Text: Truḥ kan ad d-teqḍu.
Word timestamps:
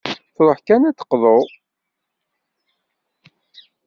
Truḥ 0.35 0.59
kan 0.67 0.87
ad 0.89 0.93
d-teqḍu. 0.95 1.39